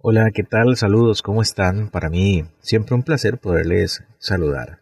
[0.00, 0.76] Hola, ¿qué tal?
[0.76, 1.90] Saludos, ¿cómo están?
[1.90, 4.78] Para mí siempre un placer poderles saludar.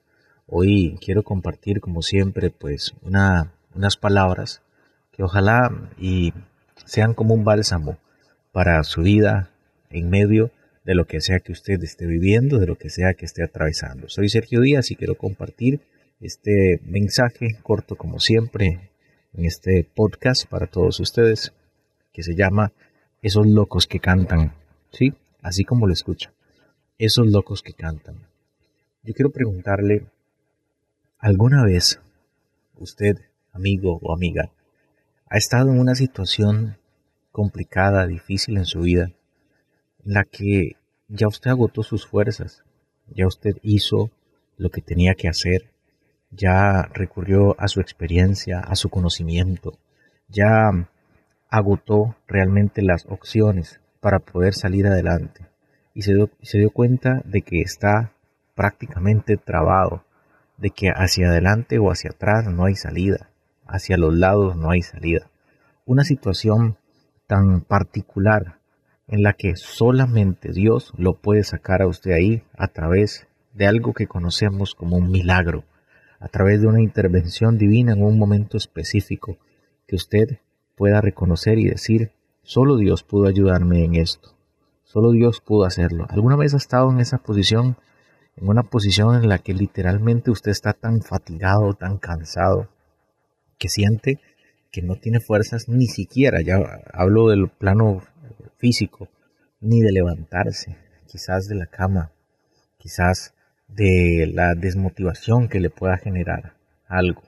[0.47, 4.61] Hoy quiero compartir, como siempre, pues una, unas palabras
[5.13, 6.35] que ojalá y
[6.85, 7.97] sean como un bálsamo
[8.53, 9.49] para su vida
[9.89, 10.51] en medio
[10.85, 14.11] de lo que sea que usted esté viviendo, de lo que sea que esté atravesando.
[14.11, 15.81] Soy Sergio Díaz y quiero compartir
[16.21, 18.91] este mensaje corto, como siempre,
[19.33, 21.55] en este podcast para todos ustedes,
[22.13, 22.73] que se llama
[23.23, 24.53] Esos locos que cantan
[24.91, 26.33] Sí, así como lo escucha.
[26.99, 28.17] Esos locos que cantan.
[29.03, 30.07] Yo quiero preguntarle,
[31.19, 32.01] ¿alguna vez
[32.77, 33.17] usted,
[33.53, 34.51] amigo o amiga,
[35.29, 36.77] ha estado en una situación
[37.33, 39.11] complicada, difícil en su vida,
[40.05, 40.77] en la que
[41.09, 42.65] ya usted agotó sus fuerzas,
[43.09, 44.11] ya usted hizo
[44.57, 45.71] lo que tenía que hacer,
[46.31, 49.79] ya recurrió a su experiencia, a su conocimiento,
[50.29, 50.71] ya
[51.49, 55.47] agotó realmente las opciones para poder salir adelante
[55.93, 58.13] y se dio, se dio cuenta de que está
[58.55, 60.05] prácticamente trabado,
[60.59, 63.31] de que hacia adelante o hacia atrás no hay salida,
[63.67, 65.29] hacia los lados no hay salida.
[65.87, 66.77] Una situación
[67.27, 68.61] tan particular
[69.09, 73.93] en la que solamente Dios lo puede sacar a usted ahí a través de algo
[73.93, 75.65] que conocemos como un milagro,
[76.21, 79.37] a través de una intervención divina en un momento específico
[79.89, 80.39] que usted
[80.77, 82.13] pueda reconocer y decir,
[82.47, 84.37] Solo Dios pudo ayudarme en esto.
[84.85, 86.07] Solo Dios pudo hacerlo.
[86.09, 87.77] ¿Alguna vez ha estado en esa posición?
[88.37, 92.69] En una posición en la que literalmente usted está tan fatigado, tan cansado,
[93.59, 94.21] que siente
[94.71, 96.59] que no tiene fuerzas ni siquiera, ya
[96.93, 98.03] hablo del plano
[98.59, 99.09] físico,
[99.61, 100.77] ni de levantarse,
[101.09, 102.13] quizás de la cama,
[102.79, 103.35] quizás
[103.67, 106.55] de la desmotivación que le pueda generar
[106.87, 107.23] algo.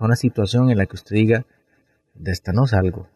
[0.00, 1.46] Una situación en la que usted diga,
[2.14, 3.06] de esta no salgo,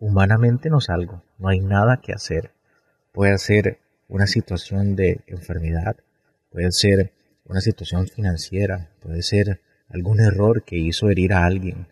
[0.00, 2.52] humanamente no salgo, no hay nada que hacer.
[3.12, 5.96] Puede ser una situación de enfermedad,
[6.50, 7.12] puede ser
[7.44, 11.88] una situación financiera, puede ser algún error que hizo herir a alguien,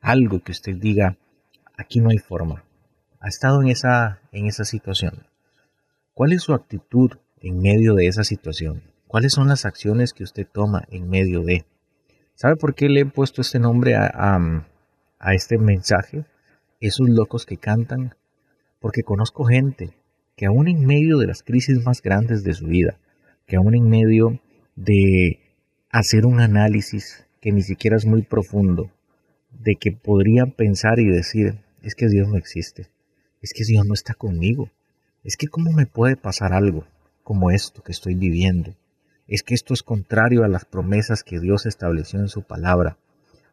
[0.00, 1.16] algo que usted diga,
[1.76, 2.64] aquí no hay forma.
[3.20, 5.26] Ha estado en esa, en esa situación.
[6.14, 8.82] ¿Cuál es su actitud en medio de esa situación?
[9.06, 11.64] ¿Cuáles son las acciones que usted toma en medio de?
[12.34, 14.40] ¿Sabe por qué le he puesto este nombre a,
[15.18, 16.24] a este mensaje?
[16.82, 18.16] Esos locos que cantan,
[18.80, 19.90] porque conozco gente
[20.36, 22.98] que aún en medio de las crisis más grandes de su vida,
[23.46, 24.40] que aún en medio
[24.74, 25.38] de
[25.90, 28.90] hacer un análisis que ni siquiera es muy profundo,
[29.50, 32.88] de que podrían pensar y decir, es que Dios no existe,
[33.42, 34.68] es que Dios no está conmigo,
[35.22, 36.84] es que cómo me puede pasar algo
[37.22, 38.74] como esto que estoy viviendo,
[39.28, 42.98] es que esto es contrario a las promesas que Dios estableció en su palabra.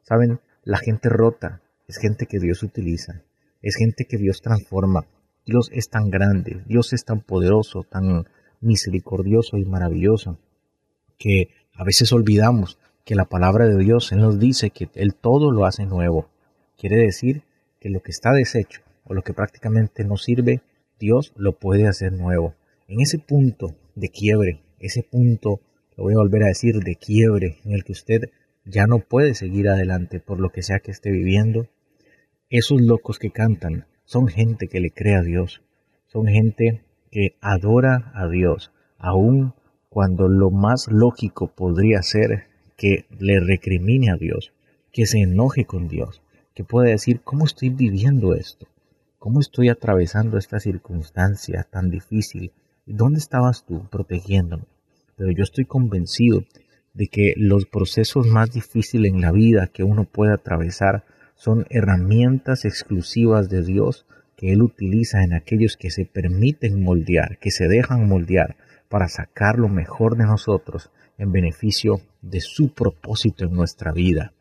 [0.01, 3.23] Saben, la gente rota es gente que Dios utiliza,
[3.63, 5.07] es gente que Dios transforma.
[5.43, 8.27] Dios es tan grande, Dios es tan poderoso, tan
[8.61, 10.37] misericordioso y maravilloso,
[11.17, 15.49] que a veces olvidamos que la palabra de Dios Él nos dice que Él todo
[15.49, 16.29] lo hace nuevo.
[16.77, 17.41] Quiere decir
[17.79, 20.61] que lo que está deshecho o lo que prácticamente no sirve,
[20.99, 22.53] Dios lo puede hacer nuevo.
[22.87, 25.59] En ese punto de quiebre, ese punto,
[25.97, 28.29] lo voy a volver a decir, de quiebre, en el que usted
[28.63, 31.67] ya no puede seguir adelante por lo que sea que esté viviendo,
[32.49, 35.61] esos locos que cantan son gente que le cree a Dios,
[36.07, 39.53] son gente que adora a Dios, aun
[39.89, 44.51] cuando lo más lógico podría ser que le recrimine a Dios,
[44.91, 46.21] que se enoje con Dios,
[46.55, 48.67] que pueda decir, ¿cómo estoy viviendo esto?
[49.19, 52.51] ¿Cómo estoy atravesando esta circunstancia tan difícil?
[52.85, 54.63] ¿Dónde estabas tú protegiéndome?
[55.15, 56.43] Pero yo estoy convencido
[56.93, 61.03] de que los procesos más difíciles en la vida que uno puede atravesar
[61.39, 64.05] son herramientas exclusivas de Dios
[64.35, 68.57] que Él utiliza en aquellos que se permiten moldear, que se dejan moldear
[68.89, 74.33] para sacar lo mejor de nosotros en beneficio de su propósito en nuestra vida.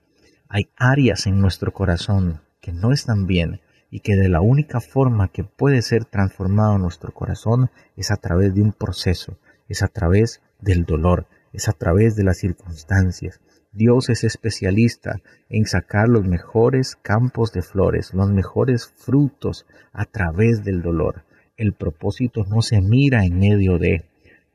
[0.49, 3.61] Hay áreas en nuestro corazón que no están bien
[3.93, 8.57] y que de la única forma que puede ser transformado nuestro corazón es a través
[8.57, 13.41] de un proceso, es a través del dolor, es a través de las circunstancias,
[13.79, 20.65] Dios es especialista en sacar los mejores campos de flores, los mejores frutos a través
[20.65, 21.23] del dolor.
[21.57, 24.05] El propósito no se mira en medio de,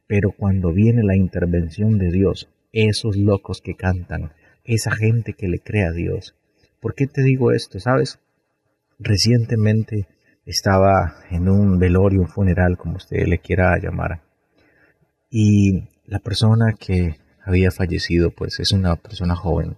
[0.07, 4.33] pero cuando viene la intervención de Dios, esos locos que cantan,
[4.65, 6.35] esa gente que le cree a Dios.
[6.81, 7.79] ¿Por qué te digo esto?
[7.79, 8.19] ¿Sabes?
[8.99, 10.05] Recientemente
[10.45, 14.21] estaba en un velorio, un funeral, como usted le quiera llamar,
[15.29, 19.77] y la persona que había fallecido, pues es una persona joven.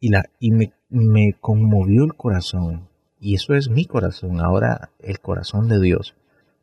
[0.00, 5.20] Y, la, y me, me conmovió el corazón, y eso es mi corazón, ahora el
[5.20, 6.14] corazón de Dios,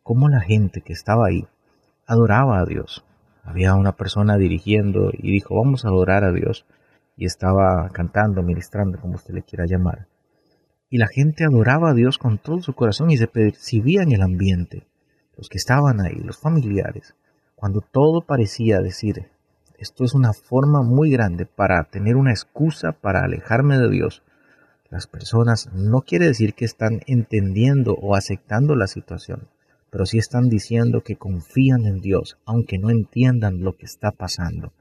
[0.04, 1.48] cómo la gente que estaba ahí
[2.06, 3.04] adoraba a Dios.
[3.44, 6.66] Había una persona dirigiendo y dijo, vamos a adorar a Dios.
[7.16, 10.08] Y estaba cantando, ministrando, como usted le quiera llamar.
[10.90, 14.22] Y la gente adoraba a Dios con todo su corazón y se percibía en el
[14.22, 14.88] ambiente.
[15.36, 17.16] Los que estaban ahí, los familiares,
[17.56, 19.28] cuando todo parecía decir,
[19.78, 24.24] esto es una forma muy grande para tener una excusa para alejarme de Dios.
[24.90, 29.48] Las personas no quiere decir que están entendiendo o aceptando la situación,
[29.90, 34.72] pero sí están diciendo que confían en Dios, aunque no entiendan lo que está pasando.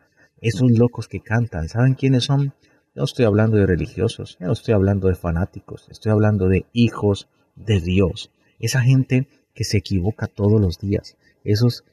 [0.40, 2.54] Esos locos que cantan, ¿saben quiénes son?
[2.94, 7.80] No estoy hablando de religiosos, no estoy hablando de fanáticos, estoy hablando de hijos de
[7.80, 8.30] Dios.
[8.58, 11.84] Esa gente que se equivoca todos los días, esos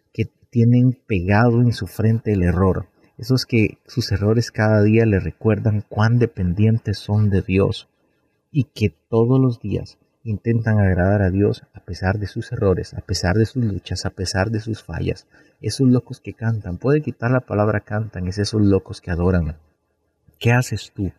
[0.49, 2.87] tienen pegado en su frente el error,
[3.17, 7.89] esos que sus errores cada día le recuerdan cuán dependientes son de Dios
[8.51, 13.01] y que todos los días intentan agradar a Dios a pesar de sus errores, a
[13.01, 15.27] pesar de sus luchas, a pesar de sus fallas.
[15.61, 19.57] Esos locos que cantan, puede quitar la palabra cantan, es esos locos que adoran.
[20.39, 21.11] ¿Qué haces tú?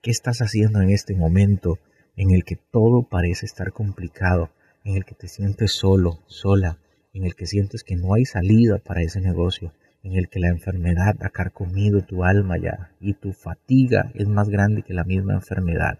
[0.00, 1.78] ¿Qué estás haciendo en este momento
[2.16, 4.50] en el que todo parece estar complicado,
[4.84, 6.78] en el que te sientes solo, sola,
[7.12, 9.72] en el que sientes que no hay salida para ese negocio,
[10.02, 14.48] en el que la enfermedad ha carcomido tu alma ya y tu fatiga es más
[14.48, 15.98] grande que la misma enfermedad,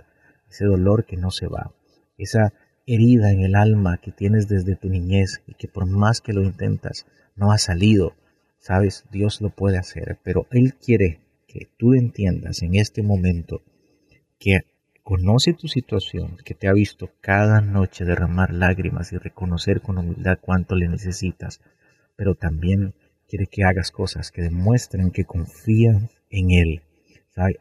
[0.51, 1.73] ese dolor que no se va?
[2.23, 2.53] esa
[2.87, 6.43] herida en el alma que tienes desde tu niñez y que por más que lo
[6.43, 7.07] intentas
[7.37, 8.15] no ha salido,
[8.59, 13.63] sabes, Dios lo puede hacer, pero Él quiere que tú entiendas en este momento
[14.39, 14.61] que
[15.03, 20.39] conoce tu situación, que te ha visto cada noche derramar lágrimas y reconocer con humildad
[20.41, 21.61] cuánto le necesitas,
[22.15, 22.95] pero también
[23.29, 26.83] quiere que hagas cosas que demuestren que confías en Él.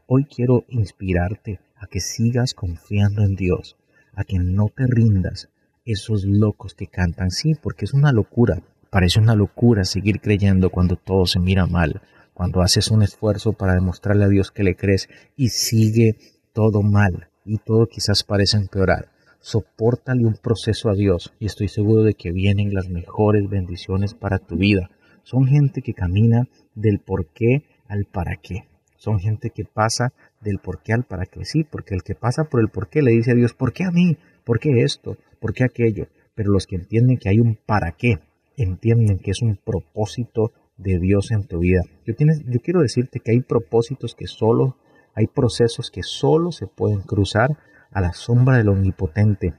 [0.06, 3.76] Hoy quiero inspirarte a que sigas confiando en Dios,
[4.14, 5.50] a que no te rindas.
[5.84, 8.62] Esos locos que cantan, sí, porque es una locura.
[8.92, 12.02] Parece una locura seguir creyendo cuando todo se mira mal,
[12.36, 16.18] cuando haces un esfuerzo para demostrarle a Dios que le crees y sigue
[16.54, 19.10] todo mal y todo quizás parece empeorar.
[19.40, 24.38] Sopórtale un proceso a Dios y estoy seguro de que vienen las mejores bendiciones para
[24.38, 24.92] tu vida.
[25.24, 28.66] Son gente que camina del por qué al para qué.
[28.98, 31.44] Son gente que pasa del por qué al para qué.
[31.44, 33.84] Sí, porque el que pasa por el por qué le dice a Dios, ¿por qué
[33.84, 34.18] a mí?
[34.44, 35.18] ¿Por qué esto?
[35.40, 36.08] ¿Por qué aquello?
[36.36, 38.20] Pero los que entienden que hay un para qué,
[38.58, 41.82] entienden que es un propósito de Dios en tu vida.
[42.06, 44.78] Yo, tienes, yo quiero decirte que hay propósitos que solo,
[45.14, 47.58] hay procesos que solo se pueden cruzar
[47.92, 49.54] a la sombra del omnipotente,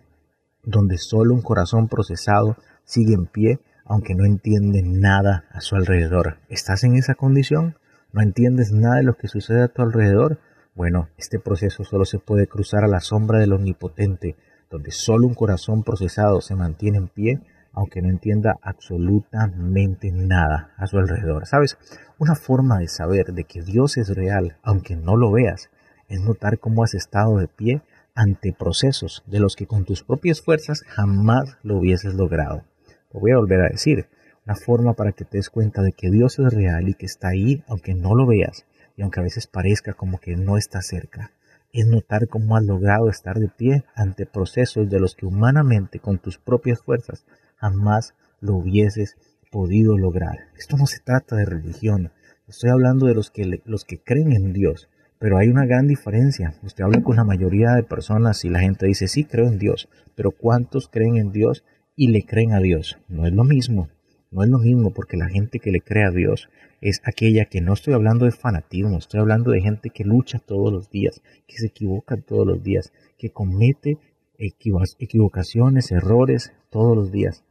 [0.62, 6.38] donde solo un corazón procesado sigue en pie, aunque no entiende nada a su alrededor.
[6.48, 7.76] ¿Estás en esa condición?
[8.12, 10.38] ¿No entiendes nada de lo que sucede a tu alrededor?
[10.74, 14.36] Bueno, este proceso solo se puede cruzar a la sombra del Omnipotente,
[14.70, 17.40] donde solo un corazón procesado se mantiene en pie,
[17.72, 21.46] aunque no entienda absolutamente nada a su alrededor.
[21.46, 21.78] ¿Sabes?
[22.18, 25.70] Una forma de saber de que Dios es real, aunque no lo veas,
[26.08, 27.82] es notar cómo has estado de pie
[28.14, 32.64] ante procesos de los que con tus propias fuerzas jamás lo hubieses logrado.
[33.12, 34.06] Lo voy a volver a decir.
[34.44, 37.28] Una forma para que te des cuenta de que Dios es real y que está
[37.28, 38.66] ahí, aunque no lo veas,
[38.96, 41.30] y aunque a veces parezca como que no está cerca,
[41.72, 46.18] es notar cómo has logrado estar de pie ante procesos de los que humanamente con
[46.18, 47.24] tus propias fuerzas
[47.62, 49.16] jamás lo hubieses
[49.52, 50.48] podido lograr.
[50.58, 52.10] Esto no se trata de religión,
[52.48, 54.88] estoy hablando de los que, los que creen en Dios,
[55.20, 56.54] pero hay una gran diferencia.
[56.64, 59.88] Usted habla con la mayoría de personas y la gente dice, sí, creo en Dios,
[60.16, 61.64] pero ¿cuántos creen en Dios
[61.94, 62.98] y le creen a Dios?
[63.08, 63.88] No es lo mismo.
[64.32, 66.48] No es lo mismo porque la gente que le cree a Dios
[66.80, 70.72] es aquella que no estoy hablando de fanatismo, estoy hablando de gente que lucha todos
[70.72, 73.98] los días, que se equivoca todos los días, que comete
[74.38, 77.44] equivocaciones, errores todos los días,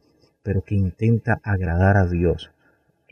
[0.43, 2.51] pero que intenta agradar a Dios.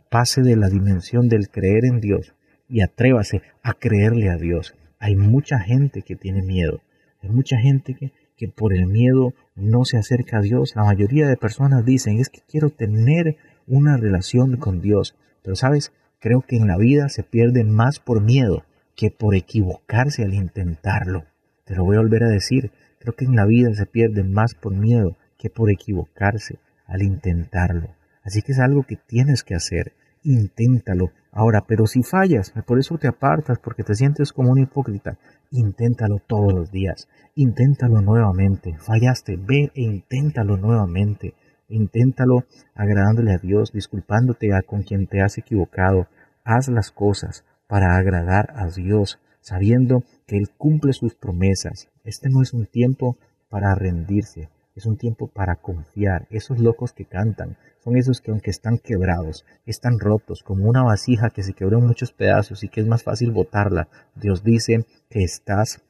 [0.09, 2.33] Pase de la dimensión del creer en Dios
[2.67, 4.75] y atrévase a creerle a Dios.
[4.99, 6.81] Hay mucha gente que tiene miedo,
[7.21, 10.73] hay mucha gente que, que por el miedo no se acerca a Dios.
[10.75, 15.15] La mayoría de personas dicen, es que quiero tener una relación con Dios.
[15.43, 18.63] Pero sabes, creo que en la vida se pierde más por miedo
[18.95, 21.25] que por equivocarse al intentarlo.
[21.65, 24.55] Te lo voy a volver a decir, creo que en la vida se pierde más
[24.55, 26.57] por miedo que por equivocarse
[26.89, 27.89] al intentarlo.
[28.23, 29.93] Así que es algo que tienes que hacer.
[30.23, 31.11] Inténtalo.
[31.31, 35.17] Ahora, pero si fallas, por eso te apartas, porque te sientes como un hipócrita,
[35.51, 37.07] inténtalo todos los días.
[37.35, 38.75] Inténtalo nuevamente.
[38.79, 41.35] Fallaste, ve e inténtalo nuevamente.
[41.69, 46.07] Inténtalo agradándole a Dios, disculpándote con quien te has equivocado.
[46.43, 51.87] Haz las cosas para agradar a Dios, sabiendo que Él cumple sus promesas.
[52.03, 53.17] Este no es un tiempo
[53.49, 54.49] para rendirse.
[54.79, 56.25] Es un tiempo para confiar.
[56.29, 61.29] Esos locos que cantan son esos que aunque están quebrados, están rotos, como una vasija
[61.29, 63.89] que se quebró en muchos pedazos y que es más fácil botarla.
[64.15, 65.81] Dios dice que estás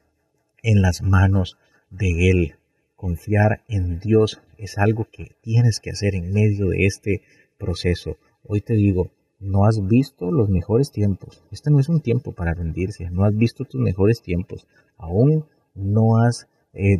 [0.63, 1.57] en las manos
[1.89, 2.55] de Él.
[2.95, 7.21] Confiar en Dios es algo que tienes que hacer en medio de este
[7.57, 8.17] proceso.
[8.43, 11.43] Hoy te digo, no has visto los mejores tiempos.
[11.51, 13.09] Este no es un tiempo para rendirse.
[13.09, 14.67] No has visto tus mejores tiempos.
[14.97, 16.99] Aún no has eh,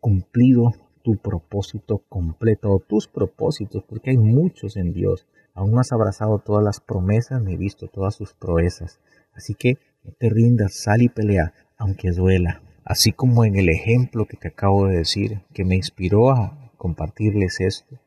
[0.00, 0.74] cumplido
[1.08, 5.26] tu propósito completo o tus propósitos, porque hay muchos en Dios.
[5.54, 9.00] Aún has abrazado todas las promesas ni visto todas sus proezas.
[9.32, 12.60] Así que no te rindas, sal y pelea, aunque duela.
[12.84, 17.58] Así como en el ejemplo que te acabo de decir, que me inspiró a compartirles
[17.60, 17.98] esto,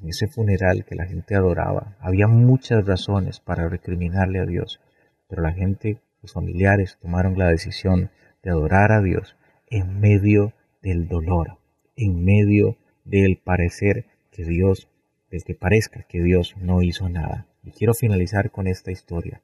[0.00, 4.80] en ese funeral que la gente adoraba, había muchas razones para recriminarle a Dios,
[5.26, 8.12] pero la gente, los familiares, tomaron la decisión
[8.44, 9.34] de adorar a Dios
[9.66, 11.58] en medio del dolor,
[11.96, 14.88] en medio del parecer que Dios,
[15.30, 17.46] del que parezca que Dios no hizo nada.
[17.62, 19.40] Y quiero finalizar con esta historia.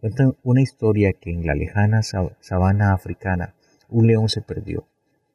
[0.00, 3.54] Cuentan una historia que en la lejana sabana africana
[3.88, 4.86] un león se perdió.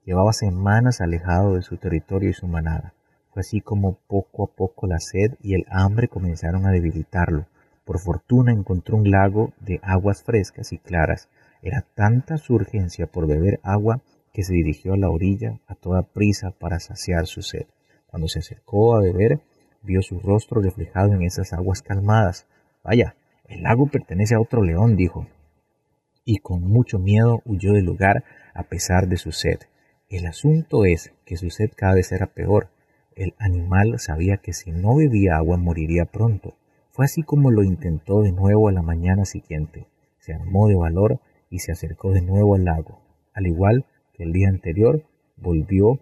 [0.06, 2.94] Llevaba semanas alejado de su territorio y su manada.
[3.32, 7.48] Fue así como poco a poco la sed y el hambre comenzaron a debilitarlo.
[7.86, 11.30] Por fortuna encontró un lago de aguas frescas y claras.
[11.62, 14.02] Era tanta su urgencia por beber agua
[14.34, 17.66] que se dirigió a la orilla a toda prisa para saciar su sed.
[18.08, 19.40] Cuando se acercó a beber,
[19.82, 22.48] vio su rostro reflejado en esas aguas calmadas.
[22.84, 25.28] Vaya, el lago pertenece a otro león, dijo,
[26.24, 28.24] y con mucho miedo huyó del lugar
[28.54, 29.60] a pesar de su sed.
[30.10, 32.70] El asunto es que su sed cada vez era peor.
[33.16, 36.56] El animal sabía que si no bebía agua moriría pronto.
[36.92, 39.88] Fue así como lo intentó de nuevo a la mañana siguiente.
[40.20, 41.20] Se armó de valor
[41.50, 43.02] y se acercó de nuevo al lago.
[43.34, 43.86] Al igual
[44.22, 45.04] el día anterior,
[45.38, 46.00] volvió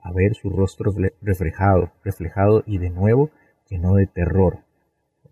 [0.00, 3.30] a ver su rostro reflejado, reflejado y de nuevo
[3.68, 4.60] llenó de terror.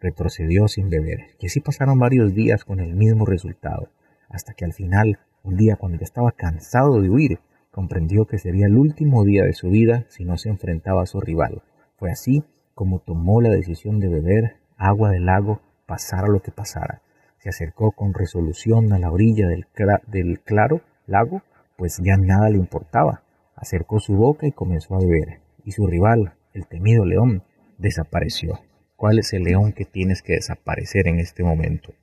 [0.00, 1.20] Retrocedió sin beber.
[1.38, 3.88] Y así pasaron varios días con el mismo resultado,
[4.28, 8.66] hasta que al final, un día cuando ya estaba cansado de huir, comprendió que sería
[8.66, 11.62] el último día de su vida si no se enfrentaba a su rival.
[11.96, 12.44] Fue así
[12.74, 17.02] como tomó la decisión de beber agua del lago, pasara lo que pasara.
[17.38, 19.66] Se acercó con resolución a la orilla del,
[20.06, 21.42] del claro lago
[21.80, 23.22] pues ya nada le importaba.
[23.56, 27.42] Acercó su boca y comenzó a beber, y su rival, el temido león,
[27.78, 28.60] desapareció.
[28.96, 31.94] ¿Cuál es el león que tienes que desaparecer en este momento?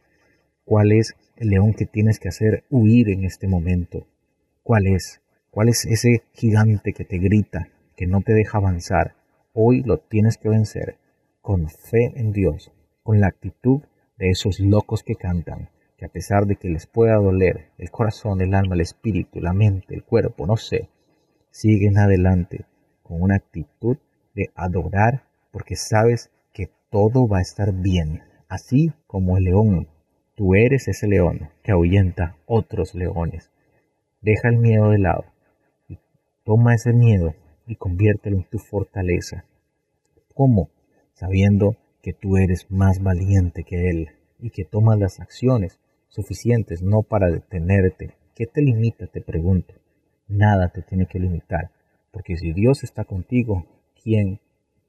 [0.65, 4.07] ¿Cuál es el león que tienes que hacer huir en este momento?
[4.63, 5.21] ¿Cuál es?
[5.51, 9.13] ¿Cuál es ese gigante que te grita, que no te deja avanzar?
[9.53, 10.97] Hoy lo tienes que vencer
[11.43, 12.71] con fe en Dios,
[13.03, 13.81] con la actitud
[14.17, 18.41] de esos locos que cantan, que a pesar de que les pueda doler el corazón,
[18.41, 20.89] el alma, el espíritu, la mente, el cuerpo, no sé,
[21.49, 22.65] siguen adelante
[23.01, 23.97] con una actitud
[24.35, 29.87] de adorar porque sabes que todo va a estar bien, así como el león.
[30.35, 33.49] Tú eres ese león que ahuyenta otros leones.
[34.21, 35.25] Deja el miedo de lado
[35.89, 35.97] y
[36.43, 37.33] toma ese miedo
[37.65, 39.45] y conviértelo en tu fortaleza.
[40.35, 40.69] ¿Cómo?
[41.13, 47.03] Sabiendo que tú eres más valiente que él y que tomas las acciones suficientes no
[47.03, 48.15] para detenerte.
[48.35, 49.07] ¿Qué te limita?
[49.07, 49.73] Te pregunto.
[50.27, 51.71] Nada te tiene que limitar,
[52.11, 53.65] porque si Dios está contigo,
[54.03, 54.39] ¿quién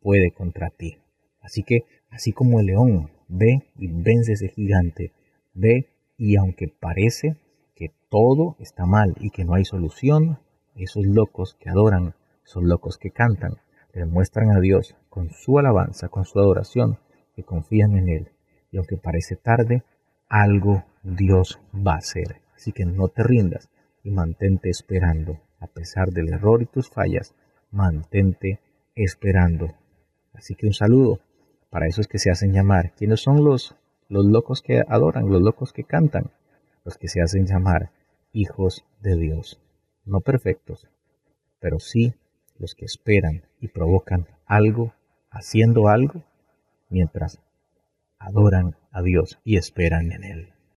[0.01, 0.99] puede contra ti?
[1.41, 5.13] Así que, así como el león ve y vence ese gigante,
[5.55, 7.37] ve y aunque parece
[7.75, 10.41] que todo está mal y que no hay solución,
[10.75, 13.59] esos locos que adoran, son locos que cantan,
[13.95, 16.99] demuestran a Dios con su alabanza, con su adoración,
[17.35, 18.29] que confían en Él.
[18.71, 19.83] Y aunque parece tarde,
[20.29, 20.85] algo
[21.17, 22.43] Dios va a hacer.
[22.55, 23.71] Así que no te rindas
[24.05, 25.41] y mantente esperando.
[25.61, 27.35] A pesar del error y tus fallas,
[27.71, 28.61] mantente
[28.95, 29.75] esperando.
[30.35, 31.21] Así que un saludo
[31.71, 32.93] para esos que se hacen llamar.
[32.95, 33.75] ¿Quiénes son los,
[34.09, 36.31] los locos que adoran, los locos que cantan?
[36.85, 37.91] Los que se hacen llamar
[38.33, 39.61] hijos de Dios.
[40.05, 40.89] No perfectos,
[41.59, 42.15] pero sí
[42.59, 44.93] los que esperan y provocan algo,
[45.31, 46.25] haciendo algo,
[46.89, 47.41] mientras
[48.19, 50.58] adoran a Dios y esperan en Él.